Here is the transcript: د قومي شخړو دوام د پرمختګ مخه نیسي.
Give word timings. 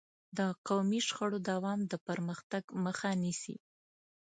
د 0.37 0.39
قومي 0.67 0.99
شخړو 1.07 1.37
دوام 1.49 1.79
د 1.91 1.93
پرمختګ 2.07 2.63
مخه 2.83 3.09
نیسي. 3.23 3.55